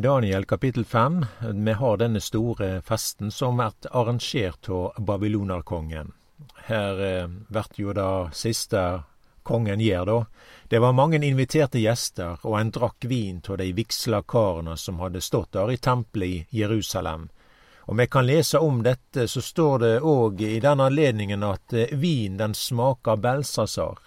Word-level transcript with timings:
Daniel 0.00 0.44
kapittel 0.44 0.84
fem 0.84 1.26
vi 1.54 1.72
har 1.72 1.96
denne 1.96 2.20
store 2.20 2.82
festen 2.82 3.30
som 3.30 3.56
blir 3.56 3.90
arrangert 3.90 4.68
av 4.68 4.94
babylonerkongen. 4.96 6.12
Her 6.54 7.00
eh, 7.04 7.66
jo 7.76 7.92
det 7.92 8.30
siste 8.32 9.02
kongen 9.42 9.80
gjør, 9.80 10.06
da. 10.06 10.24
Det 10.68 10.78
var 10.78 10.96
mange 10.96 11.20
inviterte 11.26 11.82
gjester, 11.82 12.38
og 12.42 12.56
en 12.60 12.70
drakk 12.70 13.04
vin 13.04 13.42
av 13.48 13.58
de 13.58 13.72
vigsla 13.76 14.22
karene 14.22 14.76
som 14.76 15.00
hadde 15.04 15.20
stått 15.20 15.52
der 15.52 15.70
i 15.70 15.76
tempelet 15.76 16.28
i 16.28 16.60
Jerusalem. 16.62 17.28
Om 17.80 17.96
vi 17.96 18.06
kan 18.06 18.26
lese 18.26 18.58
om 18.58 18.82
dette, 18.82 19.28
så 19.28 19.42
står 19.42 19.78
det 19.78 19.94
òg 20.00 20.40
i 20.40 20.60
den 20.60 20.80
anledningen 20.80 21.42
at 21.42 21.72
eh, 21.72 21.92
vin 21.92 22.40
den 22.40 22.54
smaker 22.54 23.16
Belsasar. 23.16 23.98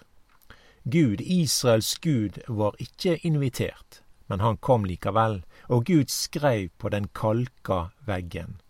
Gud, 0.82 1.20
Israels 1.20 1.94
Gud, 2.02 2.38
var 2.48 2.74
ikke 2.78 3.18
invitert, 3.22 4.02
men 4.26 4.40
han 4.40 4.56
kom 4.56 4.84
likevel, 4.84 5.44
og 5.68 5.84
Gud 5.84 6.12
skreiv 6.12 6.70
på 6.78 6.88
den 6.88 7.08
kalka 7.14 7.90
veggen. 8.06 8.60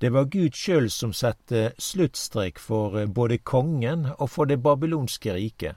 Det 0.00 0.12
var 0.12 0.24
Gud 0.24 0.52
sjøl 0.52 0.90
som 0.90 1.12
sette 1.14 1.72
sluttstrek 1.78 2.58
for 2.58 2.98
eh, 2.98 3.06
både 3.06 3.38
kongen 3.38 4.08
og 4.18 4.30
for 4.30 4.44
det 4.44 4.62
babylonske 4.62 5.34
riket, 5.34 5.76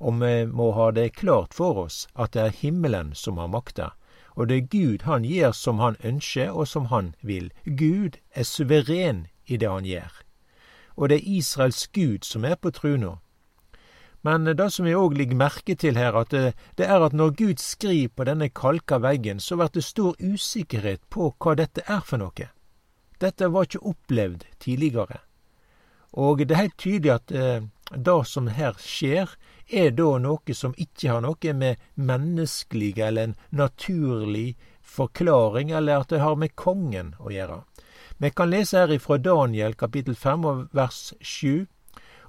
og 0.00 0.20
vi 0.20 0.46
må 0.46 0.72
ha 0.74 0.90
det 0.90 1.14
klart 1.16 1.54
for 1.54 1.86
oss 1.86 2.06
at 2.14 2.34
det 2.34 2.42
er 2.42 2.58
himmelen 2.60 3.14
som 3.14 3.38
har 3.38 3.48
makta, 3.48 3.92
og 4.34 4.48
det 4.48 4.56
er 4.56 4.68
Gud 4.74 5.06
han 5.06 5.24
gjør 5.24 5.52
som 5.52 5.78
han 5.78 5.96
ønsker 6.02 6.50
og 6.50 6.68
som 6.68 6.90
han 6.90 7.14
vil. 7.22 7.52
Gud 7.64 8.18
er 8.34 8.42
suveren 8.42 9.26
i 9.46 9.56
det 9.56 9.70
han 9.70 9.86
gjør. 9.86 10.12
Og 10.96 11.08
det 11.08 11.16
er 11.16 11.28
Israels 11.38 11.86
Gud 11.88 12.24
som 12.24 12.44
er 12.44 12.54
på 12.54 12.70
truna. 12.70 13.16
Men 14.24 14.48
det 14.48 14.70
som 14.72 14.86
vi 14.88 14.94
òg 14.96 15.18
legger 15.18 15.36
merke 15.36 15.74
til 15.76 15.98
her, 16.00 16.16
at 16.16 16.30
det, 16.32 16.54
det, 16.80 16.86
er 16.88 17.02
at 17.04 17.12
når 17.12 17.34
Gud 17.36 17.60
skriver 17.60 18.08
på 18.16 18.24
denne 18.24 18.48
kalka 18.48 18.96
veggen, 19.04 19.40
så 19.40 19.58
blir 19.60 19.72
det 19.74 19.84
stor 19.84 20.16
usikkerhet 20.16 21.02
på 21.12 21.28
hva 21.36 21.52
dette 21.60 21.84
er 21.84 22.00
for 22.00 22.22
noe. 22.22 22.48
Dette 23.20 23.50
var 23.52 23.68
ikke 23.68 23.84
opplevd 23.92 24.46
tidligere. 24.64 25.20
Og 26.16 26.40
det 26.40 26.54
er 26.54 26.62
helt 26.62 26.78
tydelig 26.80 27.12
at 27.12 27.34
eh, 27.36 27.66
det 27.92 28.16
som 28.30 28.48
her 28.48 28.80
skjer, 28.80 29.36
er 29.68 29.92
da 29.96 30.08
noe 30.20 30.56
som 30.56 30.72
ikke 30.80 31.10
har 31.10 31.22
noe 31.24 31.52
med 31.56 31.84
menneskelig 31.96 32.94
eller 32.98 33.28
en 33.28 33.36
naturlig 33.50 34.54
forklaring, 34.80 35.70
eller 35.70 36.00
at 36.00 36.12
det 36.12 36.24
har 36.24 36.40
med 36.40 36.56
kongen 36.56 37.12
å 37.20 37.32
gjøre. 37.32 37.60
Vi 38.24 38.30
kan 38.30 38.52
lese 38.52 38.80
her 38.86 38.92
ifra 38.94 39.18
Daniel 39.18 39.74
kapittel 39.76 40.16
5 40.16 40.44
og 40.48 40.66
vers 40.72 41.10
7 41.20 41.66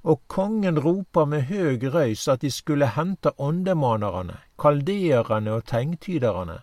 og 0.05 0.21
kongen 0.29 0.77
ropa 0.79 1.25
med 1.25 1.47
høg 1.49 1.83
røys 1.93 2.27
at 2.29 2.45
de 2.45 2.51
skulle 2.53 2.91
hente 2.93 3.33
åndemanerne, 3.41 4.37
kaldeerne 4.61 5.57
og 5.57 5.65
tegntyderne. 5.65 6.61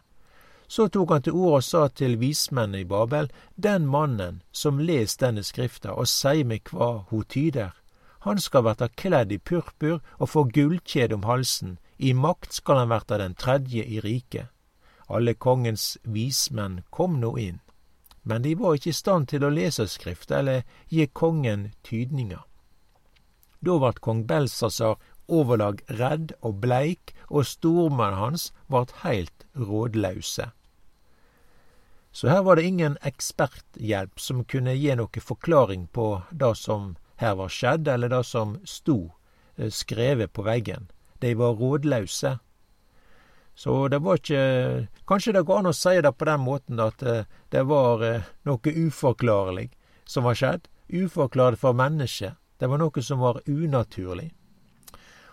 Så 0.69 0.87
tok 0.89 1.11
han 1.11 1.27
til 1.27 1.37
orde 1.37 1.59
og 1.59 1.65
sa 1.67 1.89
til 1.89 2.17
vismennene 2.21 2.81
i 2.81 2.89
Babel, 2.89 3.29
den 3.57 3.87
mannen 3.91 4.41
som 4.53 4.79
les 4.79 5.19
denne 5.21 5.43
skrifta 5.43 5.93
og 5.93 6.09
sei 6.09 6.47
meg 6.49 6.71
hva 6.71 7.03
ho 7.11 7.23
tyder, 7.29 7.75
han 8.23 8.39
skal 8.39 8.63
verta 8.63 8.87
kledd 8.89 9.33
i 9.35 9.39
purpur 9.39 9.99
og 10.19 10.29
få 10.31 10.45
gullkjede 10.55 11.17
om 11.19 11.25
halsen, 11.27 11.79
i 11.99 12.13
makt 12.15 12.55
skal 12.55 12.79
han 12.79 12.93
verta 12.93 13.19
den 13.19 13.35
tredje 13.35 13.83
i 13.83 13.99
riket. 14.01 14.47
Alle 15.11 15.35
kongens 15.35 15.99
vismenn 16.03 16.85
kom 16.91 17.19
nå 17.21 17.35
inn, 17.43 17.59
men 18.23 18.47
de 18.47 18.55
var 18.55 18.79
ikke 18.79 18.93
i 18.95 19.01
stand 19.01 19.27
til 19.33 19.43
å 19.43 19.51
lese 19.51 19.89
skrifta 19.91 20.39
eller 20.39 20.63
gi 20.89 21.09
kongen 21.11 21.73
tydninga. 21.83 22.45
Da 23.63 23.79
vart 23.79 24.03
kong 24.03 24.25
Belsasar 24.27 24.99
overlag 25.33 25.83
redd 25.87 26.35
og 26.43 26.59
bleik, 26.65 27.15
og 27.31 27.47
stormennene 27.47 28.19
hans 28.21 28.51
vart 28.69 28.93
heilt 29.05 29.47
rådlause. 29.55 30.51
Så 32.13 32.29
her 32.29 32.43
var 32.43 32.57
det 32.57 32.69
ingen 32.69 32.99
eksperthjelp 33.09 34.21
som 34.21 34.45
kunne 34.45 34.75
gi 34.77 34.93
noe 34.99 35.25
forklaring 35.25 35.87
på 35.97 36.09
det 36.31 36.53
som 36.61 36.97
her 37.23 37.39
var 37.39 37.53
skjedd, 37.53 37.89
eller 37.89 38.13
det 38.13 38.25
som 38.29 38.59
sto 38.69 39.15
eh, 39.57 39.71
skrevet 39.71 40.33
på 40.33 40.45
veggen. 40.45 40.91
De 41.23 41.33
var 41.39 41.57
rådlause. 41.57 42.39
Så 43.55 43.89
det 43.89 44.01
var 44.01 44.17
ikke 44.17 44.89
Kanskje 45.07 45.35
det 45.37 45.45
går 45.45 45.59
an 45.61 45.71
å 45.71 45.77
si 45.77 46.01
det 46.01 46.13
på 46.17 46.25
den 46.25 46.41
måten 46.41 46.81
at 46.81 47.03
eh, 47.03 47.25
det 47.53 47.65
var 47.69 48.05
eh, 48.05 48.29
noe 48.49 48.77
uforklarlig 48.77 49.71
som 50.05 50.29
var 50.29 50.37
skjedd. 50.37 50.69
Uforklart 50.93 51.61
for 51.61 51.77
mennesket. 51.77 52.37
Det 52.63 52.69
var 52.71 52.79
noe 52.79 53.03
som 53.03 53.19
var 53.19 53.41
unaturlig. 53.51 54.29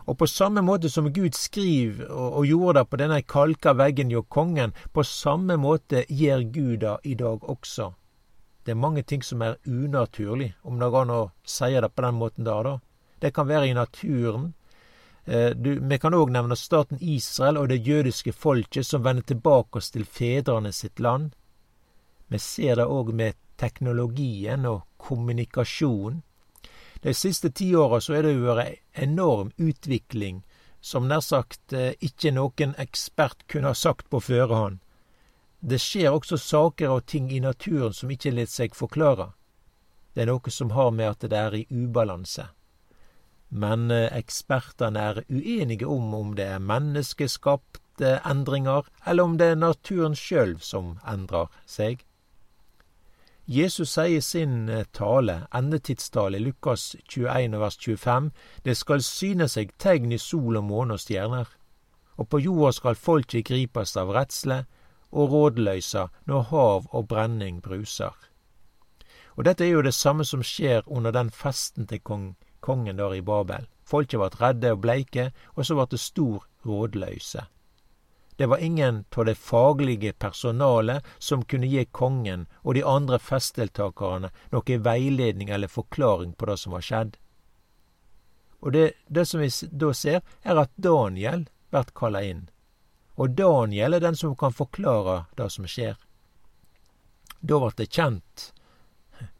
Og 0.09 0.17
på 0.17 0.27
samme 0.27 0.63
måte 0.65 0.89
som 0.89 1.11
Gud 1.13 1.35
skriver 1.37 2.07
og, 2.09 2.45
gjorde 2.49 2.79
det 2.79 2.89
på 2.89 2.97
denne 2.97 3.19
kalka 3.21 3.75
veggen 3.77 4.09
hjå 4.09 4.23
kongen, 4.33 4.71
på 4.93 5.03
samme 5.05 5.59
måte 5.61 6.07
gjør 6.09 6.45
Gud 6.49 6.79
det 6.81 6.95
i 7.05 7.13
dag 7.19 7.43
også. 7.45 7.91
Det 8.65 8.73
er 8.73 8.79
mange 8.81 9.03
ting 9.03 9.21
som 9.21 9.43
er 9.45 9.59
unaturlig, 9.65 10.55
om 10.63 10.79
det 10.81 10.89
går 10.89 11.05
an 11.05 11.13
å 11.13 11.19
si 11.45 11.69
det 11.69 11.91
på 11.93 12.05
den 12.07 12.17
måten 12.17 12.47
der, 12.47 12.63
da. 12.65 12.73
Det 13.21 13.31
kan 13.35 13.47
være 13.47 13.67
i 13.69 13.75
naturen. 13.77 14.47
Eh, 15.25 15.51
du, 15.53 15.75
vi 15.85 15.99
kan 16.01 16.17
òg 16.17 16.31
nevne 16.33 16.57
staten 16.57 16.97
Israel 16.97 17.59
og 17.61 17.69
det 17.69 17.77
jødiske 17.85 18.33
folket 18.33 18.89
som 18.89 19.05
vender 19.05 19.27
tilbake 19.29 19.77
oss 19.77 19.91
til 19.93 20.09
fedrene 20.09 20.73
sitt 20.73 20.97
land. 20.97 21.35
Vi 22.33 22.41
ser 22.41 22.81
det 22.81 22.89
òg 22.89 23.13
med 23.13 23.37
teknologien 23.61 24.65
og 24.65 24.87
kommunikasjon. 24.97 26.23
De 27.01 27.13
siste 27.13 27.51
ti 27.55 27.71
åra 27.75 28.01
så 28.01 28.17
er 28.17 28.27
det 28.27 28.35
jo 28.35 28.49
vært 28.49 28.81
enorm 28.93 29.51
utvikling 29.57 30.43
som 30.81 31.07
nær 31.07 31.23
sagt 31.23 31.73
eh, 31.73 31.95
ikke 31.99 32.31
noen 32.35 32.75
ekspert 32.79 33.45
kunne 33.51 33.71
ha 33.71 33.75
sagt 33.75 34.09
på 34.09 34.19
førehånd. 34.23 34.79
Det 35.59 35.79
skjer 35.79 36.15
også 36.15 36.37
saker 36.39 36.95
og 36.95 37.05
ting 37.05 37.27
i 37.31 37.41
naturen 37.43 37.95
som 37.95 38.11
ikke 38.11 38.31
lar 38.31 38.47
seg 38.47 38.75
forklare. 38.75 39.31
Det 40.15 40.23
er 40.23 40.31
noe 40.31 40.51
som 40.51 40.71
har 40.75 40.91
med 40.95 41.11
at 41.11 41.27
det 41.31 41.39
er 41.39 41.55
i 41.55 41.67
ubalanse. 41.69 42.47
Men 43.49 43.91
eh, 43.91 44.11
ekspertene 44.15 45.05
er 45.11 45.23
uenige 45.29 45.87
om 45.87 46.13
om 46.13 46.35
det 46.35 46.47
er 46.47 46.63
menneskeskapte 46.63 48.19
endringer, 48.27 48.87
eller 49.05 49.23
om 49.23 49.37
det 49.39 49.51
er 49.53 49.59
naturen 49.59 50.15
sjøl 50.15 50.57
som 50.63 50.97
endrer 51.07 51.47
seg. 51.67 52.05
Jesus 53.51 53.95
sier 53.95 54.19
i 54.19 54.21
sin 54.21 54.69
eh, 54.69 54.83
tale, 54.93 55.47
endetidstale 55.57 56.37
i 56.37 56.43
Lukas 56.43 56.95
21 57.09 57.57
vers 57.57 57.77
25, 57.81 58.27
det 58.61 58.75
skal 58.77 59.01
syne 59.01 59.47
seg 59.49 59.71
tegn 59.81 60.13
i 60.13 60.19
sol 60.21 60.59
og 60.59 60.67
måne 60.67 60.93
og 60.93 61.01
stjerner, 61.01 61.49
og 62.21 62.29
på 62.29 62.43
jorda 62.45 62.75
skal 62.77 62.99
folket 63.07 63.47
gripes 63.49 63.95
av 63.97 64.13
redsle 64.13 64.59
og 65.09 65.33
rådløysa 65.33 66.05
når 66.29 66.45
hav 66.51 66.85
og 66.93 67.09
brenning 67.09 67.57
bruser. 67.65 68.13
Og 69.33 69.49
dette 69.49 69.65
er 69.65 69.73
jo 69.73 69.81
det 69.81 69.97
samme 69.97 70.29
som 70.29 70.45
skjer 70.45 70.85
under 70.85 71.09
den 71.15 71.33
festen 71.33 71.89
til 71.89 72.05
kong, 72.05 72.35
kongen 72.61 73.01
der 73.01 73.17
i 73.17 73.25
Babel. 73.25 73.65
Folket 73.81 74.21
ble 74.21 74.29
redde 74.43 74.75
og 74.77 74.83
bleike, 74.85 75.31
og 75.57 75.65
så 75.65 75.73
ble 75.73 75.89
det 75.89 76.05
stor 76.05 76.45
rådløyse. 76.69 77.49
Det 78.39 78.45
var 78.45 78.57
ingen 78.57 79.05
av 79.15 79.25
det 79.25 79.35
faglige 79.35 80.13
personalet 80.13 81.03
som 81.17 81.41
kunne 81.45 81.67
gi 81.67 81.81
kongen 81.85 82.45
og 82.61 82.77
de 82.77 82.83
andre 82.87 83.17
festdeltakerne 83.19 84.29
noe 84.53 84.77
veiledning 84.85 85.49
eller 85.51 85.67
forklaring 85.67 86.31
på 86.39 86.47
det 86.47 86.55
som 86.61 86.71
var 86.71 86.85
skjedd. 86.87 87.17
Og 88.63 88.71
det, 88.71 88.85
det 89.07 89.25
som 89.27 89.43
vi 89.43 89.49
da 89.81 89.89
ser, 89.91 90.21
er 90.47 90.61
at 90.61 90.71
Daniel 90.79 91.49
blir 91.67 91.91
kalla 91.99 92.21
inn. 92.23 92.45
Og 93.19 93.35
Daniel 93.35 93.97
er 93.97 94.05
den 94.05 94.15
som 94.15 94.37
kan 94.39 94.55
forklare 94.55 95.25
det 95.35 95.49
som 95.51 95.67
skjer. 95.67 95.97
Da 97.43 97.59
ble 97.59 97.73
det 97.75 97.89
kjent 97.91 98.45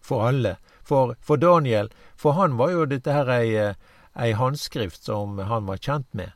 for 0.03 0.27
alle. 0.27 0.57
For, 0.83 1.15
for 1.23 1.39
Daniel, 1.39 1.87
for 2.19 2.35
han 2.35 2.59
var 2.59 2.75
jo 2.75 2.83
dette 2.83 3.15
her 3.15 3.31
ei, 3.31 3.71
ei 4.11 4.35
håndskrift 4.35 5.07
som 5.07 5.39
han 5.39 5.71
var 5.71 5.79
kjent 5.79 6.11
med. 6.11 6.35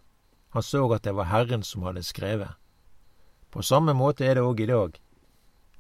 Han 0.54 0.64
så 0.64 0.86
at 0.94 1.04
det 1.04 1.16
var 1.18 1.32
Herren 1.32 1.64
som 1.66 1.82
hadde 1.82 2.04
skrevet. 2.06 2.54
På 3.54 3.62
samme 3.62 3.94
måte 3.94 4.26
er 4.26 4.40
det 4.40 4.42
òg 4.42 4.62
i 4.64 4.66
dag. 4.66 4.96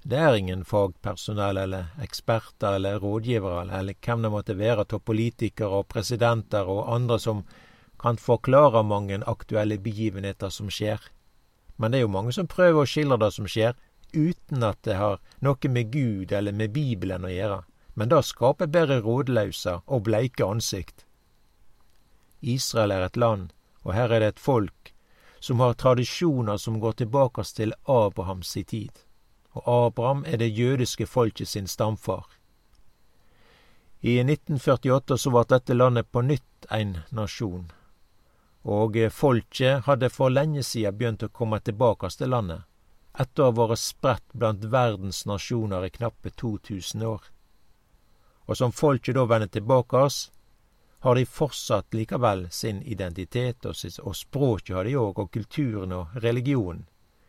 Det 0.06 0.18
er 0.22 0.36
ingen 0.38 0.60
fagpersonell 0.62 1.58
eller 1.58 1.88
eksperter 2.06 2.76
eller 2.78 3.00
rådgivere 3.02 3.64
eller 3.80 3.98
hvem 3.98 4.22
det 4.22 4.30
måtte 4.30 4.56
være 4.60 4.86
av 4.86 5.00
politikere 5.02 5.80
og 5.80 5.88
presidenter 5.90 6.70
og 6.70 6.92
andre 6.94 7.18
som 7.24 7.42
kan 8.04 8.22
forklare 8.22 8.84
mange 8.84 9.18
aktuelle 9.26 9.80
begivenheter 9.82 10.54
som 10.54 10.70
skjer. 10.70 11.02
Men 11.78 11.92
det 11.92 11.98
er 11.98 12.06
jo 12.06 12.14
mange 12.14 12.36
som 12.38 12.52
prøver 12.52 12.84
å 12.84 12.92
skildre 12.94 13.18
det 13.26 13.32
som 13.40 13.50
skjer, 13.50 13.74
uten 14.14 14.70
at 14.70 14.84
det 14.86 15.00
har 15.02 15.18
noe 15.42 15.74
med 15.74 15.90
Gud 15.98 16.32
eller 16.32 16.54
med 16.54 16.78
Bibelen 16.78 17.26
å 17.26 17.34
gjøre. 17.34 17.64
Men 17.96 18.14
det 18.14 18.22
skaper 18.30 18.70
bare 18.70 19.02
rådløse 19.02 19.80
og 19.88 20.06
bleike 20.06 20.46
ansikt. 20.46 21.08
Israel 22.42 22.92
er 22.92 23.08
et 23.08 23.18
land 23.18 23.50
og 23.82 23.96
her 23.98 24.14
er 24.14 24.20
det 24.22 24.36
et 24.36 24.46
folk 24.52 24.93
som 25.44 25.60
har 25.60 25.74
tradisjoner 25.74 26.58
som 26.58 26.80
går 26.80 26.92
tilbake 26.92 27.44
til 27.44 27.74
Abrahams 27.84 28.54
tid. 28.68 28.92
Og 29.52 29.64
Abraham 29.68 30.24
er 30.26 30.38
det 30.38 30.56
jødiske 30.56 31.06
folket 31.06 31.48
sin 31.48 31.68
stamfar. 31.68 32.26
I 34.00 34.20
1948 34.20 35.18
så 35.18 35.34
ble 35.34 35.44
dette 35.50 35.76
landet 35.76 36.08
på 36.12 36.24
nytt 36.24 36.68
en 36.72 36.98
nasjon, 37.12 37.72
og 38.64 38.96
folket 39.12 39.84
hadde 39.84 40.10
for 40.10 40.32
lenge 40.32 40.64
siden 40.64 40.98
begynt 40.98 41.28
å 41.28 41.34
komme 41.40 41.60
tilbake 41.60 42.10
til 42.10 42.32
landet. 42.32 42.64
etter 43.14 43.44
å 43.44 43.52
ha 43.52 43.68
vært 43.68 43.80
spredt 43.80 44.34
blant 44.34 44.64
verdens 44.64 45.26
nasjoner 45.30 45.84
i 45.86 45.90
knappe 45.90 46.30
2000 46.30 47.04
år. 47.06 47.22
Og 48.48 48.58
som 48.58 48.72
folket 48.72 49.16
da 49.16 49.26
vender 49.30 49.48
tilbake 49.48 49.98
oss, 49.98 50.32
har 51.04 51.16
de 51.16 51.26
fortsatt 51.26 51.94
likevel 51.94 52.46
sin 52.52 52.78
identitet, 52.84 53.66
og, 53.66 53.76
sitt, 53.76 53.98
og 54.00 54.16
språket 54.16 54.76
har 54.78 54.88
de 54.88 54.94
òg, 54.96 55.18
og 55.20 55.34
kulturen 55.36 55.92
og 55.92 56.16
religionen. 56.24 56.86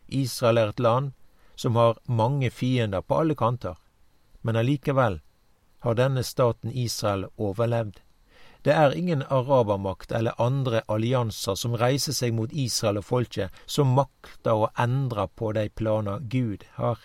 Israel 0.07 0.61
er 0.61 0.71
et 0.71 0.79
land 0.79 1.11
som 1.59 1.75
har 1.75 1.99
mange 2.07 2.53
fiender 2.55 3.03
på 3.03 3.19
alle 3.19 3.35
kanter, 3.35 3.75
men 4.47 4.55
allikevel 4.55 5.19
har 5.83 5.99
denne 5.99 6.23
staten 6.23 6.71
Israel 6.71 7.27
overlevd. 7.35 7.99
Det 8.63 8.71
er 8.71 8.95
ingen 8.95 9.27
arabermakt 9.27 10.15
eller 10.15 10.39
andre 10.41 10.85
allianser 10.87 11.59
som 11.59 11.75
reiser 11.75 12.15
seg 12.15 12.31
mot 12.33 12.55
Israel 12.55 13.03
og 13.03 13.09
folket, 13.11 13.51
som 13.67 13.91
makter 13.99 14.55
å 14.55 14.71
endre 14.79 15.27
på 15.27 15.51
de 15.51 15.67
planer 15.67 16.23
Gud 16.23 16.63
har. 16.79 16.95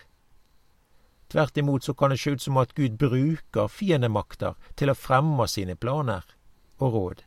Tvert 1.27 1.57
imot 1.59 1.83
så 1.83 1.93
kan 1.93 2.15
det 2.15 2.23
se 2.23 2.31
ut 2.31 2.41
som 2.41 2.63
at 2.63 2.71
Gud 2.79 2.95
bruker 2.95 3.67
fiendemakter 3.67 4.55
til 4.79 4.95
å 4.95 4.95
fremme 4.95 5.51
sine 5.51 5.75
planer 5.75 6.23
og 6.81 6.93
råd. 6.95 7.25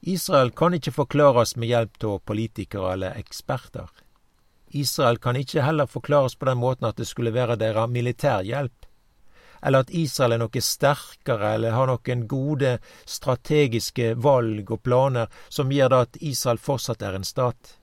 Israel 0.00 0.50
kan 0.50 0.74
ikke 0.74 0.94
forklares 0.94 1.56
med 1.56 1.68
hjelp 1.68 2.04
av 2.06 2.20
politikere 2.30 2.92
eller 2.94 3.18
eksperter. 3.18 3.88
Israel 4.70 5.18
kan 5.18 5.36
ikke 5.36 5.64
heller 5.64 5.86
forklares 5.86 6.36
på 6.36 6.46
den 6.46 6.60
måten 6.60 6.86
at 6.86 6.96
det 6.96 7.08
skulle 7.08 7.34
være 7.34 7.56
deres 7.58 7.90
militærhjelp, 7.90 8.86
eller 9.62 9.82
at 9.82 9.90
Israel 9.90 10.36
er 10.36 10.42
noe 10.44 10.62
sterkere 10.62 11.54
eller 11.56 11.74
har 11.74 11.90
noen 11.90 12.26
gode 12.30 12.76
strategiske 13.06 14.12
valg 14.22 14.70
og 14.70 14.82
planer 14.86 15.26
som 15.48 15.72
gjør 15.72 15.90
det 15.94 16.00
at 16.06 16.22
Israel 16.30 16.62
fortsatt 16.62 17.02
er 17.02 17.18
en 17.18 17.26
stat. 17.26 17.74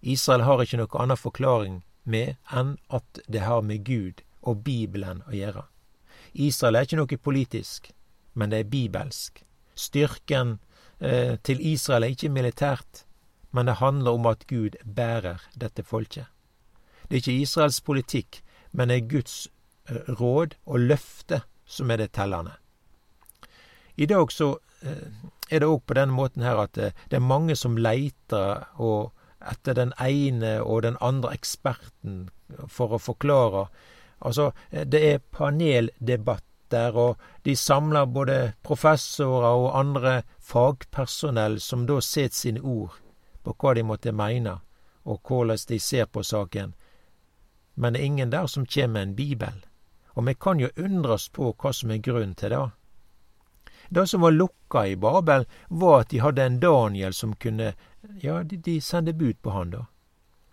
Israel 0.00 0.46
har 0.46 0.62
ikke 0.64 0.80
noe 0.80 1.02
annen 1.02 1.20
forklaring 1.20 1.82
med 2.04 2.38
enn 2.48 2.78
at 2.88 3.20
det 3.28 3.44
har 3.44 3.60
med 3.60 3.84
Gud 3.84 4.24
og 4.40 4.64
Bibelen 4.64 5.20
å 5.28 5.36
gjøre. 5.36 5.66
Israel 6.32 6.78
er 6.78 6.88
ikke 6.88 7.02
noe 7.02 7.20
politisk 7.28 7.90
men 8.34 8.50
det 8.50 8.58
er 8.60 8.72
bibelsk. 8.72 9.42
Styrken 9.74 10.58
eh, 11.00 11.36
til 11.42 11.60
Israel 11.60 12.04
er 12.04 12.14
ikke 12.14 12.32
militært, 12.32 13.04
men 13.50 13.66
det 13.66 13.80
handler 13.80 14.10
om 14.10 14.26
at 14.26 14.46
Gud 14.46 14.78
bærer 14.84 15.42
dette 15.58 15.82
folket. 15.82 16.26
Det 17.10 17.16
er 17.16 17.22
ikke 17.24 17.42
Israels 17.42 17.80
politikk, 17.80 18.42
men 18.72 18.88
det 18.88 18.96
er 18.96 19.08
Guds 19.10 19.48
eh, 19.90 20.12
råd 20.20 20.54
og 20.66 20.78
løfte 20.78 21.42
som 21.66 21.90
er 21.90 22.02
det 22.02 22.12
tellende. 22.14 22.52
I 23.96 24.06
dag 24.06 24.30
så 24.32 24.52
eh, 24.82 25.08
er 25.50 25.62
det 25.62 25.68
òg 25.68 25.82
på 25.86 25.96
denne 25.98 26.14
måten 26.14 26.46
her 26.46 26.62
at 26.62 26.78
eh, 26.78 26.94
det 27.10 27.18
er 27.18 27.26
mange 27.32 27.56
som 27.58 27.78
leiter 27.78 28.62
etter 29.40 29.74
den 29.74 29.92
ene 29.98 30.60
og 30.62 30.84
den 30.86 31.00
andre 31.00 31.34
eksperten 31.34 32.28
for 32.68 32.94
å 32.94 33.02
forklare. 33.02 33.66
Altså, 34.20 34.50
det 34.70 35.00
er 35.00 35.22
paneldebatt 35.32 36.44
der, 36.70 36.96
og 36.96 37.18
de 37.44 37.56
samler 37.56 38.06
både 38.06 38.52
professorer 38.62 39.48
og 39.48 39.78
andre 39.78 40.22
fagpersonell 40.38 41.60
som 41.60 41.86
da 41.86 42.00
set 42.00 42.34
sine 42.34 42.60
ord 42.60 42.96
på 43.42 43.54
hva 43.56 43.74
de 43.74 43.84
måtte 43.86 44.12
mene, 44.12 44.58
og 45.04 45.20
hvordan 45.26 45.58
de 45.68 45.78
ser 45.80 46.06
på 46.06 46.22
saken. 46.22 46.74
Men 47.74 47.92
det 47.92 48.00
er 48.00 48.06
ingen 48.06 48.32
der 48.32 48.46
som 48.46 48.66
kjem 48.66 48.92
med 48.92 49.02
en 49.02 49.16
bibel, 49.16 49.64
og 50.14 50.26
vi 50.26 50.34
kan 50.34 50.60
jo 50.60 50.68
undres 50.76 51.28
på 51.28 51.52
hva 51.52 51.72
som 51.72 51.90
er 51.90 52.02
grunnen 52.04 52.34
til 52.34 52.50
det. 52.50 52.66
Det 53.90 54.08
som 54.08 54.20
var 54.20 54.30
lukka 54.30 54.86
i 54.86 54.96
Babel, 54.96 55.46
var 55.68 56.00
at 56.00 56.10
de 56.10 56.20
hadde 56.20 56.44
en 56.44 56.60
Daniel 56.60 57.14
som 57.14 57.34
kunne 57.34 57.74
Ja, 58.22 58.42
de, 58.42 58.56
de 58.56 58.80
sendte 58.80 59.12
bud 59.12 59.42
på 59.42 59.50
han, 59.50 59.70
da. 59.70 59.84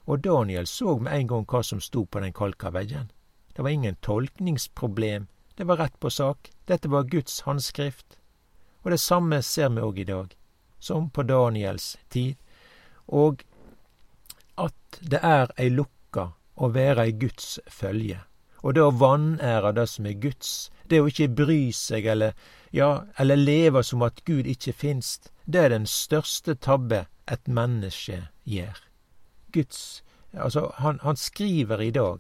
Og 0.05 0.19
Daniel 0.19 0.67
så 0.67 0.97
med 0.99 1.13
en 1.13 1.27
gang 1.27 1.45
hva 1.45 1.61
som 1.63 1.79
sto 1.81 2.05
på 2.05 2.19
den 2.19 2.33
kalka 2.33 2.69
veggen. 2.71 3.11
Det 3.55 3.63
var 3.63 3.69
ingen 3.69 3.95
tolkningsproblem 3.95 5.27
det 5.57 5.63
var 5.63 5.77
rett 5.77 5.99
på 5.99 6.09
sak. 6.09 6.51
Dette 6.65 6.89
var 6.89 7.03
Guds 7.03 7.41
håndskrift. 7.41 8.17
Og 8.85 8.91
det 8.91 8.99
samme 9.01 9.41
ser 9.41 9.69
vi 9.73 9.81
òg 9.81 9.99
i 9.99 10.07
dag, 10.07 10.35
som 10.79 11.09
på 11.09 11.23
Daniels 11.25 11.95
tid. 12.13 12.37
Og 13.07 13.41
at 14.55 14.99
det 15.01 15.19
er 15.25 15.49
ei 15.57 15.69
lukka 15.73 16.29
å 16.55 16.69
være 16.73 17.07
i 17.09 17.17
Guds 17.17 17.57
følge. 17.67 18.21
Og 18.61 18.77
det 18.77 18.85
å 18.85 18.93
vanære 18.93 19.73
det 19.77 19.87
som 19.89 20.05
er 20.05 20.21
Guds, 20.21 20.69
det 20.85 21.01
å 21.01 21.09
ikke 21.09 21.29
bry 21.41 21.59
seg 21.73 22.05
eller, 22.05 22.37
ja, 22.71 23.05
eller 23.17 23.41
leve 23.41 23.83
som 23.83 24.05
at 24.05 24.23
Gud 24.29 24.45
ikke 24.45 24.73
finst, 24.73 25.31
det 25.45 25.65
er 25.65 25.73
den 25.73 25.89
største 25.89 26.55
tabbe 26.55 27.05
et 27.25 27.49
menneske 27.49 28.27
gjør. 28.45 28.83
Guds 29.53 30.03
Altså, 30.37 30.71
han, 30.77 30.99
han 31.01 31.15
skriver 31.15 31.81
i 31.81 31.91
dag 31.91 32.19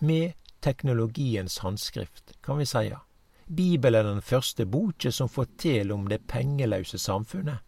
med 0.00 0.32
teknologiens 0.60 1.58
handskrift, 1.58 2.34
kan 2.42 2.58
vi 2.58 2.66
seie. 2.66 2.98
Bibelen 3.46 3.98
er 3.98 4.08
den 4.12 4.22
første 4.22 4.66
boka 4.66 5.10
som 5.12 5.28
forteller 5.28 5.94
om 5.94 6.08
det 6.08 6.26
pengelause 6.30 6.98
samfunnet. 6.98 7.58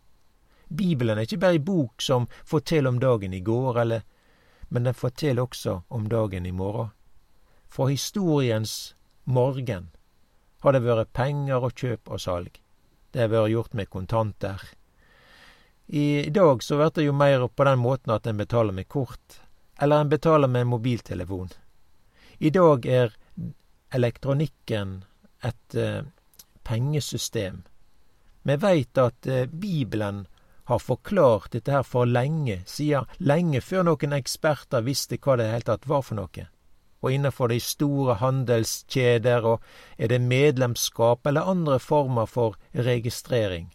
Bibelen 0.69 1.19
er 1.19 1.27
ikke 1.27 1.41
bare 1.43 1.59
ei 1.59 1.63
bok 1.63 2.03
som 2.03 2.29
forteller 2.49 2.89
om 2.89 3.01
dagen 3.03 3.35
i 3.35 3.41
går, 3.45 3.81
eller, 3.83 4.05
men 4.69 4.87
den 4.89 4.95
forteller 4.95 5.43
også 5.43 5.81
om 5.89 6.07
dagen 6.09 6.47
i 6.47 6.53
morgen. 6.53 6.93
Fra 7.69 7.89
historiens 7.91 8.95
morgen 9.25 9.91
har 10.63 10.73
det 10.73 10.85
vært 10.85 11.13
penger 11.13 11.65
og 11.67 11.75
kjøp 11.75 12.13
og 12.15 12.21
salg. 12.21 12.61
Det 13.13 13.21
har 13.25 13.33
vært 13.33 13.53
gjort 13.53 13.75
med 13.75 13.91
kontanter. 13.91 14.63
I 15.87 16.31
dag 16.31 16.63
så 16.63 16.79
blir 16.79 16.95
det 16.95 17.05
jo 17.05 17.13
mer 17.13 17.49
på 17.49 17.65
den 17.69 17.83
måten 17.83 18.15
at 18.15 18.27
en 18.27 18.39
betaler 18.39 18.73
med 18.73 18.89
kort, 18.89 19.41
eller 19.83 20.01
en 20.01 20.09
betaler 20.09 20.49
med 20.49 20.71
mobiltelefon. 20.71 21.51
I 22.43 22.51
dag 22.51 22.87
er 22.91 23.13
elektronikken 23.95 25.05
et 25.47 25.75
eh, 25.79 26.01
pengesystem. 26.67 27.61
Vi 28.43 28.57
veit 28.59 28.99
at 28.99 29.29
eh, 29.31 29.47
Bibelen 29.47 30.25
har 30.67 30.83
forklart 30.83 31.53
dette 31.55 31.71
her 31.71 31.87
for 31.87 32.11
lenge 32.11 32.57
siden, 32.67 33.07
lenge 33.23 33.63
før 33.63 33.87
noen 33.87 34.19
eksperter 34.19 34.83
visste 34.83 35.21
hva 35.23 35.39
det 35.39 35.47
hele 35.53 35.69
tatt 35.71 35.87
var 35.87 36.03
for 36.03 36.19
noe. 36.19 36.49
Og 37.07 37.15
innenfor 37.15 37.55
de 37.55 37.61
store 37.63 38.19
handelskjeder, 38.19 39.47
og 39.47 39.63
er 39.95 40.11
det 40.11 40.19
medlemskap 40.27 41.31
eller 41.31 41.47
andre 41.47 41.79
former 41.79 42.27
for 42.27 42.59
registrering. 42.75 43.71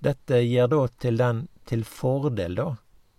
Dette 0.00 0.40
gir 0.40 0.72
da 0.72 0.86
til 1.04 1.20
den 1.20 1.48
til 1.68 1.84
fordel, 1.84 2.56
da, 2.56 2.70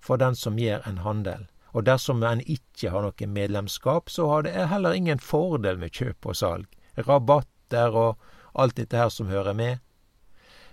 for 0.02 0.18
den 0.18 0.34
som 0.34 0.58
gjør 0.58 0.90
en 0.90 1.04
handel. 1.06 1.46
Og 1.74 1.86
dersom 1.86 2.22
en 2.24 2.42
ikke 2.42 2.92
har 2.94 3.02
noe 3.02 3.28
medlemskap, 3.28 4.10
så 4.10 4.28
har 4.30 4.46
det 4.46 4.70
heller 4.70 4.94
ingen 4.94 5.20
fordel 5.20 5.80
med 5.82 5.94
kjøp 5.94 6.30
og 6.30 6.38
salg. 6.38 6.68
Rabatter 6.98 7.98
og 7.98 8.20
alt 8.54 8.78
dette 8.78 8.98
her 8.98 9.10
som 9.10 9.32
hører 9.34 9.58
med. 9.58 9.82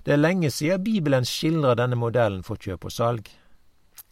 Det 0.05 0.13
er 0.13 0.21
lenge 0.21 0.51
siden 0.53 0.85
Bibelen 0.85 1.25
skildrer 1.25 1.77
denne 1.77 1.97
modellen 1.97 2.45
for 2.45 2.61
kjøp 2.61 2.85
og 2.89 2.93
salg. 2.93 3.31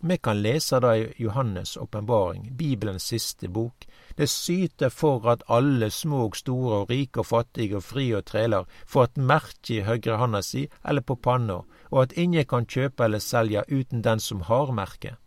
Vi 0.00 0.16
kan 0.22 0.40
lese 0.40 0.78
det 0.80 0.94
i 0.96 1.24
Johannes' 1.24 1.76
åpenbaring, 1.80 2.56
Bibelens 2.56 3.08
siste 3.08 3.48
bok. 3.48 3.84
Det 4.16 4.28
syter 4.28 4.88
for 4.88 5.26
at 5.28 5.42
alle 5.48 5.90
små 5.90 6.24
og 6.28 6.36
store 6.36 6.82
og 6.82 6.90
rike 6.90 7.20
og 7.20 7.26
fattige 7.26 7.76
og 7.76 7.84
fri 7.84 8.10
og 8.14 8.24
treler 8.30 8.68
får 8.86 9.04
et 9.04 9.22
merke 9.32 9.74
i 9.74 9.84
høyre 9.88 10.18
handa 10.20 10.42
si 10.42 10.68
eller 10.84 11.02
på 11.02 11.16
panna, 11.16 11.62
og 11.90 12.02
at 12.02 12.12
ingen 12.16 12.44
kan 12.44 12.66
kjøpe 12.66 13.04
eller 13.04 13.18
selge 13.18 13.64
uten 13.72 14.04
den 14.04 14.20
som 14.20 14.44
har 14.46 14.72
merket 14.72 15.18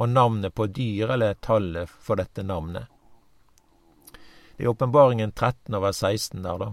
og 0.00 0.08
navnet 0.08 0.54
på 0.56 0.66
dyr 0.72 1.12
eller 1.12 1.36
tallet 1.44 1.90
for 1.90 2.16
dette 2.16 2.42
navnet. 2.46 2.88
Det 4.56 4.64
er 4.64 4.72
åpenbaringen 4.72 5.32
13 5.32 5.76
over 5.76 5.92
16 5.92 6.42
der, 6.42 6.58
da. 6.58 6.70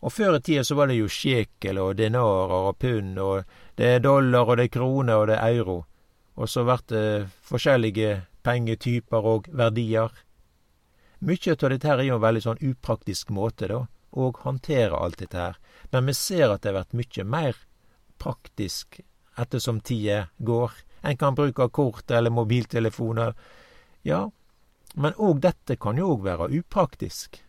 Og 0.00 0.12
før 0.12 0.36
i 0.38 0.40
tida 0.40 0.64
så 0.64 0.76
var 0.76 0.88
det 0.88 0.96
jo 0.96 1.08
sjekel 1.12 1.80
og 1.80 1.96
dinarer 1.98 2.68
og 2.70 2.78
pund, 2.80 3.18
og 3.20 3.44
det 3.76 3.88
er 3.94 4.04
dollar 4.04 4.48
og 4.48 4.56
det 4.56 4.68
er 4.68 4.74
krone 4.76 5.16
og 5.16 5.26
det 5.28 5.36
er 5.36 5.56
euro. 5.60 5.78
Og 6.40 6.48
så 6.48 6.64
blir 6.64 6.84
det 6.88 7.28
forskjellige 7.44 8.12
pengetyper 8.44 9.28
og 9.32 9.48
verdier. 9.52 10.12
Mykje 11.20 11.56
av 11.56 11.72
dette 11.72 11.88
her 11.88 12.00
er 12.00 12.08
jo 12.08 12.16
en 12.16 12.24
veldig 12.24 12.44
sånn 12.46 12.62
upraktisk 12.64 13.32
måte, 13.36 13.68
da, 13.68 13.82
å 14.16 14.30
håndtere 14.44 14.96
alt 14.96 15.20
dette 15.20 15.36
her. 15.36 15.58
Men 15.92 16.08
vi 16.08 16.16
ser 16.16 16.48
at 16.48 16.62
det 16.62 16.72
har 16.72 16.80
vært 16.80 16.96
mykje 16.96 17.26
mer 17.28 17.60
praktisk 18.20 19.02
ettersom 19.40 19.80
tida 19.84 20.30
går. 20.38 20.72
En 21.00 21.16
kan 21.16 21.34
bruke 21.34 21.68
kort 21.68 22.10
eller 22.10 22.30
mobiltelefoner. 22.30 23.34
Ja, 24.02 24.30
men 24.94 25.14
òg 25.16 25.40
dette 25.44 25.76
kan 25.76 25.98
jo 25.98 26.14
òg 26.16 26.26
være 26.26 26.50
upraktisk. 26.60 27.40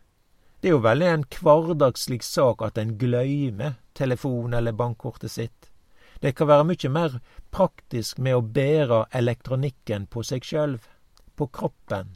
Det 0.62 0.70
er 0.70 0.76
jo 0.76 0.86
veldig 0.86 1.08
en 1.10 1.26
hverdagslig 1.42 2.22
sak 2.24 2.62
at 2.62 2.78
en 2.78 2.96
gløymer 3.02 3.80
telefon 3.98 4.54
eller 4.54 4.76
bankkortet 4.78 5.32
sitt. 5.32 5.72
Det 6.22 6.36
kan 6.38 6.48
være 6.48 6.68
mykje 6.70 6.90
mer 6.94 7.18
praktisk 7.50 8.20
med 8.22 8.38
å 8.38 8.44
bære 8.46 9.08
elektronikken 9.18 10.06
på 10.06 10.22
seg 10.24 10.46
sjøl, 10.46 10.76
på 11.36 11.48
kroppen. 11.50 12.14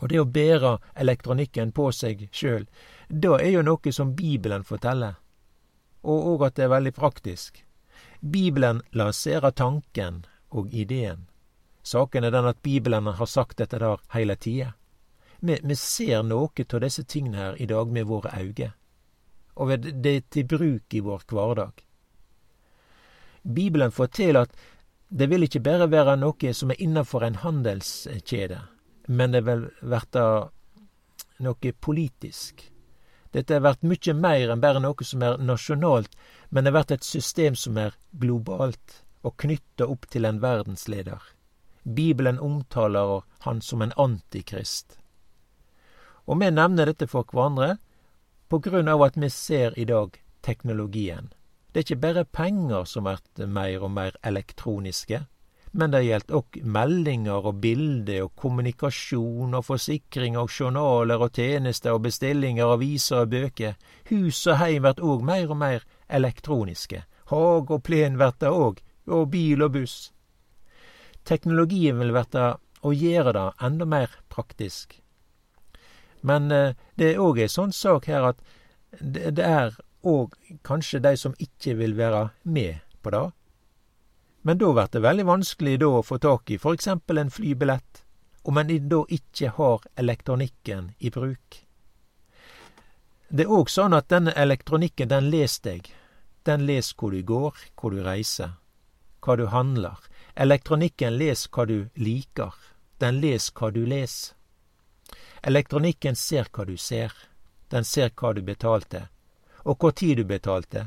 Og 0.00 0.08
det 0.08 0.22
å 0.22 0.24
bære 0.24 0.78
elektronikken 1.04 1.74
på 1.76 1.90
seg 1.92 2.24
sjøl, 2.32 2.64
da 3.08 3.36
er 3.36 3.52
jo 3.52 3.66
noe 3.68 3.92
som 3.92 4.16
Bibelen 4.16 4.64
forteller, 4.64 5.20
og 6.02 6.32
òg 6.32 6.46
at 6.48 6.56
det 6.56 6.64
er 6.64 6.72
veldig 6.72 6.94
praktisk. 6.96 7.60
Bibelen 8.22 8.80
lanserer 8.96 9.52
tanken 9.52 10.24
og 10.52 10.74
ideen. 10.74 11.26
Saken 11.82 12.24
er 12.24 12.30
den 12.30 12.46
at 12.46 12.62
Bibelen 12.62 13.06
har 13.06 13.26
sagt 13.26 13.58
dette 13.58 13.78
der 13.78 14.00
hele 14.14 14.36
tida. 14.36 14.72
Vi, 15.40 15.58
vi, 15.62 15.76
ser 15.76 16.22
noe 16.22 16.66
av 16.72 16.80
disse 16.84 17.02
tingene 17.02 17.38
her 17.38 17.56
i 17.58 17.66
dag 17.66 17.90
med 17.90 18.06
våre 18.06 18.30
øyne, 18.38 18.70
og 19.58 19.72
det 19.82 20.12
er 20.12 20.28
til 20.30 20.46
bruk 20.46 20.94
i 20.94 21.00
vår 21.02 21.24
hverdag. 21.26 21.82
Bibelen 23.42 23.90
forteller 23.90 24.46
at 24.46 24.54
det 25.08 25.26
vil 25.28 25.42
ikke 25.42 25.60
bare 25.60 25.90
være 25.90 26.16
noe 26.16 26.54
som 26.54 26.70
er 26.70 26.78
innenfor 26.80 27.26
en 27.26 27.40
handelskjede, 27.42 28.60
men 29.08 29.34
det 29.34 29.42
vil 29.44 29.66
bli 29.82 30.26
noe 31.42 31.72
politisk. 31.80 32.68
Dette 33.32 33.58
vært 33.64 33.82
mye 33.82 34.14
mer 34.14 34.52
enn 34.52 34.62
bare 34.62 34.80
noe 34.80 35.04
som 35.04 35.22
er 35.26 35.42
nasjonalt, 35.42 36.14
men 36.50 36.64
det 36.64 36.72
vært 36.76 36.94
et 36.94 37.04
system 37.04 37.58
som 37.58 37.76
er 37.82 37.96
globalt 38.12 39.02
og 39.22 39.36
knytta 39.38 39.86
opp 39.86 40.08
til 40.10 40.26
en 40.28 40.40
verdensleder. 40.42 41.22
Bibelen 41.82 42.38
omtaler 42.38 43.22
han 43.46 43.60
som 43.60 43.82
en 43.82 43.94
antikrist. 43.96 44.98
Og 46.26 46.38
vi 46.40 46.50
nevner 46.50 46.86
dette 46.86 47.08
for 47.10 47.26
hverandre 47.26 47.76
på 48.48 48.60
grunn 48.62 48.88
av 48.88 49.02
at 49.02 49.16
vi 49.18 49.30
ser 49.30 49.78
i 49.78 49.84
dag 49.88 50.18
teknologien. 50.42 51.32
Det 51.72 51.80
er 51.80 51.86
ikke 51.86 52.04
bare 52.04 52.24
penger 52.24 52.84
som 52.84 53.06
blir 53.08 53.46
mer 53.48 53.82
og 53.82 53.90
mer 53.90 54.16
elektroniske, 54.22 55.22
men 55.72 55.92
det 55.94 56.02
gjelder 56.04 56.36
òg 56.36 56.58
meldinger 56.68 57.46
og 57.48 57.60
bilder 57.62 58.26
og 58.26 58.34
kommunikasjon 58.36 59.56
og 59.56 59.64
forsikring 59.64 60.36
og 60.36 60.52
journaler 60.52 61.24
og 61.24 61.32
tjenester 61.32 61.96
og 61.96 62.04
bestillinger 62.04 62.66
av 62.66 62.74
aviser 62.76 63.24
og 63.24 63.32
bøker. 63.32 63.78
Hus 64.10 64.44
og 64.46 64.60
heim 64.60 64.84
blir 64.84 65.00
òg 65.00 65.24
mer 65.24 65.48
og 65.48 65.56
mer 65.62 65.86
elektroniske. 66.12 67.02
Hage 67.32 67.78
og 67.78 67.82
plen 67.88 68.20
blir 68.20 68.36
det 68.36 68.52
òg, 68.52 68.82
og 69.06 69.30
bil 69.32 69.62
og 69.62 69.72
buss. 69.76 70.12
Teknologien 71.24 71.98
vil 71.98 72.12
bli 72.14 72.48
å 72.82 72.92
gjøre 72.92 73.32
det 73.36 73.46
enda 73.62 73.86
mer 73.86 74.10
praktisk. 74.28 74.98
Men 76.22 76.50
eh, 76.50 76.74
det 76.94 77.12
er 77.12 77.22
òg 77.22 77.40
ei 77.42 77.50
sånn 77.50 77.72
sak 77.74 78.06
her 78.10 78.32
at 78.32 78.42
det, 79.00 79.38
er 79.42 79.74
òg 80.06 80.34
kanskje 80.66 81.02
de 81.02 81.16
som 81.18 81.34
ikke 81.38 81.76
vil 81.78 81.96
være 81.98 82.28
med 82.42 82.82
på 83.02 83.14
det. 83.14 83.24
Men 84.42 84.58
da 84.58 84.70
blir 84.74 84.90
det 84.92 85.02
veldig 85.02 85.26
vanskelig 85.26 85.76
da 85.82 85.90
å 85.98 86.06
få 86.06 86.18
tak 86.22 86.50
i 86.50 86.58
eksempel 86.58 87.18
en 87.18 87.30
flybillett, 87.30 88.02
om 88.42 88.58
en 88.58 88.70
da 88.90 89.04
ikke 89.08 89.52
har 89.58 89.84
elektronikken 89.96 90.92
i 90.98 91.10
bruk. 91.14 91.62
Det 93.30 93.46
er 93.46 93.54
òg 93.54 93.70
sånn 93.70 93.94
at 93.94 94.10
denne 94.10 94.34
elektronikken, 94.36 95.08
den 95.08 95.30
leser 95.30 95.62
deg. 95.70 95.92
Den 96.44 96.66
leser 96.66 96.98
hvor 96.98 97.14
du 97.14 97.22
går, 97.22 97.54
hvor 97.78 97.94
du 97.94 98.02
reiser, 98.02 98.58
hva 99.22 99.36
du 99.38 99.46
handler, 99.46 99.96
Elektronikken 100.34 101.18
les 101.18 101.44
hva 101.52 101.66
du 101.68 101.90
liker, 101.94 102.54
den 102.98 103.20
les 103.20 103.50
hva 103.52 103.68
du 103.70 103.84
les. 103.84 104.14
Elektronikken 105.42 106.16
ser 106.16 106.48
hva 106.48 106.64
du 106.64 106.78
ser, 106.80 107.12
den 107.68 107.84
ser 107.84 108.14
hva 108.16 108.32
du 108.32 108.40
betalte, 108.42 109.08
og 109.68 109.76
hvor 109.76 109.92
tid 109.92 110.16
du 110.16 110.24
betalte, 110.24 110.86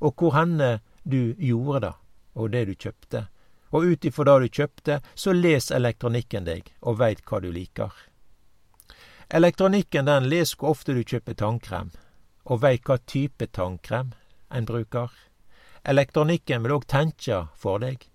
og 0.00 0.18
hvor 0.18 0.34
henne 0.34 0.80
du 1.04 1.36
gjorde 1.38 1.80
det, 1.86 1.92
og 2.34 2.50
det 2.50 2.64
du 2.66 2.74
kjøpte. 2.74 3.28
Og 3.70 3.86
ut 3.86 4.04
ifra 4.04 4.26
det 4.26 4.48
du 4.48 4.58
kjøpte, 4.58 5.00
så 5.14 5.32
les 5.32 5.70
elektronikken 5.70 6.48
deg 6.50 6.74
og 6.82 6.98
veit 6.98 7.22
hva 7.22 7.38
du 7.38 7.52
liker. 7.54 7.94
Elektronikken 9.30 10.10
den 10.10 10.26
les 10.26 10.56
hvor 10.58 10.74
ofte 10.74 10.96
du 10.98 11.04
kjøper 11.06 11.38
tannkrem, 11.38 11.94
og 12.50 12.64
veit 12.66 12.82
hva 12.82 12.98
type 13.06 13.46
tannkrem 13.54 14.16
en 14.50 14.66
bruker. 14.66 15.14
Elektronikken 15.84 16.62
vil 16.62 16.76
òg 16.76 16.86
tenke 16.86 17.46
for 17.56 17.80
deg 17.80 18.10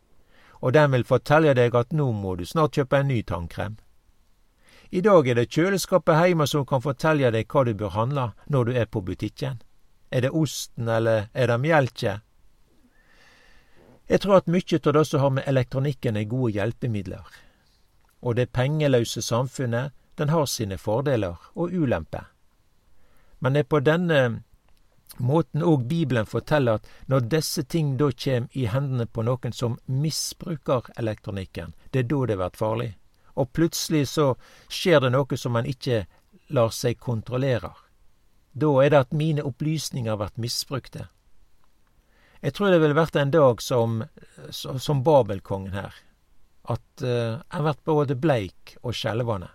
og 0.66 0.74
den 0.74 0.92
vil 0.92 1.04
fortelle 1.06 1.54
deg 1.54 1.76
at 1.78 1.92
nå 1.94 2.08
må 2.12 2.36
du 2.40 2.46
snart 2.46 2.74
kjøpe 2.74 2.98
en 2.98 3.12
ny 3.12 3.22
tannkrem. 3.22 3.76
I 4.90 5.02
dag 5.06 5.28
er 5.28 5.38
det 5.38 5.52
kjøleskapet 5.54 6.18
hjemme 6.18 6.48
som 6.48 6.66
kan 6.66 6.82
fortelle 6.82 7.30
deg 7.34 7.52
hva 7.52 7.66
du 7.68 7.74
bør 7.78 7.94
handle 7.94 8.24
når 8.50 8.66
du 8.66 8.72
er 8.74 8.90
på 8.90 9.04
butikken. 9.06 9.60
Er 10.10 10.26
det 10.26 10.32
osten, 10.32 10.90
eller 10.90 11.28
er 11.34 11.52
det 11.52 11.60
mjelket? 11.62 12.24
Jeg 14.10 14.22
tror 14.22 14.38
at 14.38 14.50
mye 14.50 14.80
av 14.80 14.94
det 14.94 15.06
som 15.06 15.22
har 15.22 15.34
med 15.38 15.48
elektronikken, 15.48 16.18
er 16.18 16.30
gode 16.30 16.54
hjelpemidler. 16.54 17.26
Og 18.22 18.36
det 18.36 18.54
pengeløse 18.54 19.22
samfunnet, 19.22 19.92
den 20.18 20.30
har 20.30 20.46
sine 20.46 20.78
fordeler 20.78 21.38
og 21.54 21.74
ulemper. 21.74 22.26
Men 23.40 23.54
det 23.54 23.66
er 23.66 23.70
på 23.70 23.80
denne 23.86 24.44
måten 25.18 25.64
òg 25.64 25.88
Bibelen 25.88 26.26
forteller 26.26 26.80
at 26.80 26.90
når 27.08 27.28
disse 27.32 27.64
ting 27.64 27.96
da 27.98 28.10
kjem 28.12 28.48
i 28.54 28.66
hendene 28.72 29.06
på 29.06 29.24
noen 29.24 29.54
som 29.54 29.80
misbruker 29.86 30.92
elektronikken, 30.98 31.74
det 31.92 32.04
er 32.04 32.10
da 32.12 32.26
det 32.26 32.38
blir 32.42 32.60
farlig. 32.60 32.92
Og 33.36 33.52
plutselig 33.52 34.08
så 34.12 34.34
skjer 34.70 35.02
det 35.04 35.12
noe 35.16 35.38
som 35.38 35.56
man 35.56 35.68
ikke 35.68 36.06
lar 36.56 36.72
seg 36.72 37.00
kontrollere. 37.00 37.74
Da 38.56 38.72
er 38.84 38.92
det 38.92 39.04
at 39.08 39.14
mine 39.14 39.44
opplysninger 39.44 40.16
blir 40.20 40.40
misbrukte. 40.40 41.10
Jeg 42.42 42.54
tror 42.54 42.72
det 42.72 42.82
vil 42.84 42.96
vært 42.96 43.16
en 43.18 43.32
dag 43.34 43.62
som, 43.64 44.04
som 44.52 45.04
Babelkongen 45.04 45.74
her, 45.74 45.96
at 46.70 47.04
uh, 47.04 47.42
en 47.42 47.66
blir 47.66 47.82
både 47.86 48.16
bleik 48.16 48.76
og 48.84 48.96
skjelvende. 48.96 49.50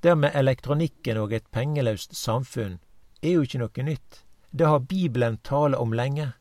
Det 0.00 0.14
med 0.16 0.36
elektronikken 0.36 1.18
og 1.20 1.32
et 1.32 1.46
pengeløst 1.52 2.14
samfunn 2.16 2.78
er 3.22 3.34
jo 3.36 3.44
ikke 3.44 3.60
noe 3.60 3.84
nytt. 3.84 4.22
Det 4.50 4.64
har 4.64 4.80
Bibelen 4.80 5.36
tale 5.36 5.76
om 5.76 5.92
lenge. 5.92 6.32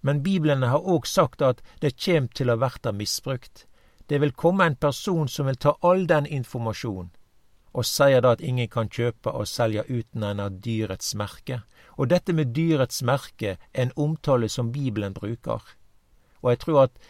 Men 0.00 0.22
Bibelen 0.22 0.62
har 0.62 0.84
òg 0.84 1.06
sagt 1.06 1.42
at 1.42 1.62
det 1.80 1.94
kjem 1.96 2.26
til 2.28 2.50
å 2.50 2.58
verta 2.60 2.92
misbrukt. 2.92 3.64
Det 4.06 4.18
vil 4.20 4.34
komme 4.36 4.66
en 4.66 4.76
person 4.76 5.28
som 5.28 5.46
vil 5.46 5.56
ta 5.56 5.76
all 5.80 6.04
den 6.06 6.26
informasjonen, 6.26 7.08
og 7.72 7.86
sier 7.88 8.20
da 8.20 8.34
at 8.36 8.42
ingen 8.44 8.68
kan 8.68 8.90
kjøpe 8.92 9.32
og 9.32 9.48
selge 9.48 9.86
uten 9.88 10.26
en 10.28 10.42
av 10.44 10.58
dyrets 10.66 11.14
merke. 11.16 11.62
Og 11.96 12.10
dette 12.12 12.34
med 12.36 12.52
dyrets 12.52 13.00
merke 13.02 13.56
er 13.56 13.82
en 13.86 13.94
omtale 13.96 14.50
som 14.52 14.72
Bibelen 14.72 15.14
bruker. 15.16 15.62
Og 16.42 16.50
jeg 16.50 16.60
tror 16.66 16.82
at 16.82 17.00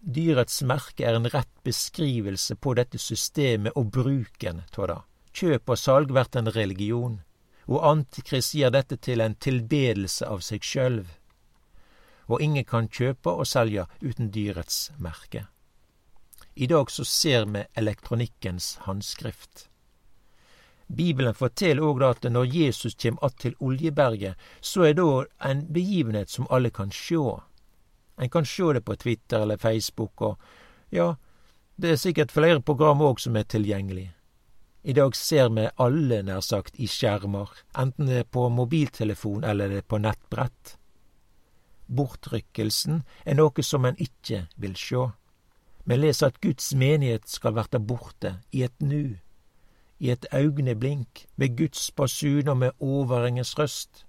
dyrets 0.00 0.62
merke 0.62 1.08
er 1.08 1.18
en 1.18 1.26
rett 1.34 1.50
beskrivelse 1.66 2.54
på 2.56 2.76
dette 2.78 2.98
systemet 2.98 3.74
og 3.74 3.90
bruken 3.90 4.62
av 4.70 4.86
det. 4.92 5.00
Kjøp 5.34 5.74
og 5.74 5.78
salg 5.78 6.14
blir 6.14 6.38
en 6.38 6.54
religion 6.54 7.18
og 7.70 7.86
Antikrist 7.86 8.54
gir 8.58 8.72
dette 8.74 8.98
til 8.98 9.22
en 9.22 9.36
tilbedelse 9.38 10.26
av 10.26 10.42
seg 10.42 10.66
sjølv. 10.66 11.06
Og 12.30 12.42
ingen 12.42 12.66
kan 12.66 12.90
kjøpe 12.90 13.30
og 13.30 13.46
selge 13.46 13.86
uten 14.02 14.30
dyrets 14.34 14.90
merke. 14.98 15.46
I 16.54 16.66
dag 16.66 16.90
så 16.90 17.06
ser 17.06 17.46
vi 17.46 17.64
elektronikkens 17.78 18.76
handskrift. 18.86 19.68
Bibelen 20.90 21.34
forteller 21.34 21.86
òg 21.86 22.02
at 22.02 22.26
når 22.26 22.50
Jesus 22.50 22.96
kjem 22.98 23.18
att 23.22 23.38
til 23.38 23.54
Oljeberget, 23.60 24.34
så 24.60 24.82
er 24.82 24.94
det 24.94 25.26
en 25.38 25.72
begivenhet 25.72 26.30
som 26.30 26.46
alle 26.50 26.70
kan 26.70 26.90
sjå. 26.90 27.42
En 28.18 28.30
kan 28.30 28.44
sjå 28.44 28.72
det 28.72 28.84
på 28.84 28.96
Twitter 28.96 29.40
eller 29.40 29.56
Facebook, 29.56 30.20
og 30.20 30.38
ja, 30.90 31.14
det 31.76 31.90
er 31.90 31.96
sikkert 31.96 32.32
flere 32.32 32.60
program 32.60 33.00
òg 33.00 33.20
som 33.20 33.36
er 33.36 33.42
tilgjengelig. 33.42 34.10
I 34.82 34.92
dag 34.96 35.16
ser 35.16 35.50
vi 35.52 35.66
alle, 35.76 36.22
nær 36.24 36.40
sagt, 36.40 36.78
i 36.80 36.86
skjermer, 36.88 37.50
enten 37.76 38.08
det 38.08 38.22
er 38.22 38.28
på 38.32 38.46
mobiltelefon 38.48 39.44
eller 39.44 39.68
det 39.68 39.82
er 39.82 39.88
på 39.92 39.98
nettbrett. 40.00 40.76
Bortrykkelsen 41.90 43.02
er 43.28 43.36
noe 43.36 43.64
som 43.66 43.84
en 43.84 44.00
ikke 44.00 44.46
vil 44.56 44.78
sjå. 44.80 45.10
Vi 45.84 46.00
leser 46.00 46.30
at 46.30 46.40
Guds 46.40 46.72
menighet 46.72 47.28
skal 47.28 47.58
verta 47.58 47.76
borte 47.76 48.38
i 48.56 48.64
et 48.64 48.76
nu, 48.80 49.18
i 50.00 50.12
et 50.14 50.24
augneblink, 50.32 51.26
med 51.36 51.58
Guds 51.60 51.90
basun 51.92 52.48
og 52.48 52.62
med 52.64 52.76
overengens 52.80 53.58
røst. 53.60 54.06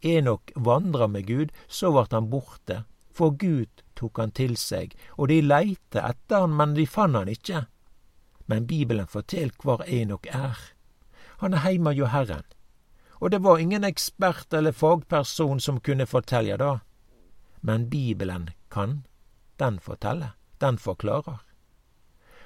Enok 0.00 0.52
vandra 0.56 1.10
med 1.12 1.26
Gud, 1.28 1.52
så 1.68 1.92
vart 1.92 2.16
han 2.16 2.30
borte, 2.32 2.86
for 3.12 3.36
Gud 3.36 3.84
tok 3.98 4.22
han 4.22 4.32
til 4.32 4.56
seg, 4.56 4.94
og 5.18 5.28
de 5.28 5.42
leite 5.44 6.00
etter 6.00 6.46
han, 6.46 6.56
men 6.56 6.72
de 6.78 6.88
fann 6.88 7.18
han 7.18 7.28
ikke 7.28 7.66
men 8.48 8.66
Bibelen 8.66 9.06
fortel 9.06 9.52
hvor 9.62 9.84
Enok 9.86 10.26
er. 10.32 10.56
Han 11.38 11.54
er 11.54 11.64
heime 11.66 11.92
hjå 11.92 12.08
Herren. 12.08 12.46
Og 13.20 13.30
det 13.30 13.42
var 13.44 13.58
ingen 13.58 13.84
ekspert 13.84 14.52
eller 14.54 14.72
fagperson 14.72 15.60
som 15.60 15.80
kunne 15.80 16.06
fortelja 16.06 16.56
det. 16.56 16.78
Men 17.60 17.90
Bibelen 17.90 18.50
kan. 18.70 19.02
Den 19.56 19.78
forteller. 19.80 20.30
Den 20.58 20.78
forklarer. 20.78 21.42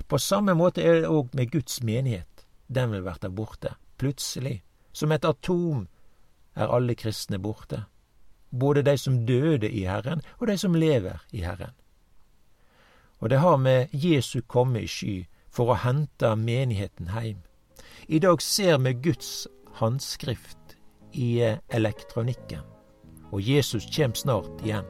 På 0.09 0.19
samme 0.19 0.55
måte 0.55 0.83
er 0.83 1.01
det 1.01 1.09
òg 1.09 1.31
med 1.37 1.53
Guds 1.53 1.83
menighet. 1.83 2.47
Den 2.67 2.91
vil 2.91 3.05
verta 3.05 3.29
borte. 3.29 3.77
Plutselig. 3.97 4.63
Som 4.93 5.13
et 5.13 5.25
atom 5.25 5.87
er 6.55 6.67
alle 6.67 6.95
kristne 6.95 7.39
borte. 7.39 7.85
Både 8.51 8.83
de 8.83 8.99
som 8.99 9.23
døde 9.27 9.71
i 9.71 9.85
Herren, 9.87 10.21
og 10.41 10.47
de 10.47 10.59
som 10.59 10.75
lever 10.75 11.23
i 11.31 11.45
Herren. 11.47 11.73
Og 13.21 13.31
det 13.31 13.39
har 13.39 13.57
med 13.57 13.89
Jesu 13.93 14.41
komme 14.41 14.83
i 14.83 14.87
sky 14.87 15.27
for 15.53 15.73
å 15.73 15.81
hente 15.85 16.35
menigheten 16.37 17.13
heim. 17.13 17.43
I 18.09 18.19
dag 18.19 18.43
ser 18.43 18.79
vi 18.83 18.95
Guds 19.05 19.47
håndskrift 19.79 20.77
i 21.13 21.57
elektronikken, 21.69 22.65
og 23.31 23.41
Jesus 23.41 23.87
kommer 23.97 24.19
snart 24.19 24.65
igjen. 24.65 24.89